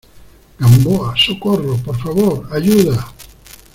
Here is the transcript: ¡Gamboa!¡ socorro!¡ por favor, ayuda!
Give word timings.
¡Gamboa!¡ 0.57 1.13
socorro!¡ 1.15 1.75
por 1.85 1.95
favor, 1.95 2.47
ayuda! 2.51 3.13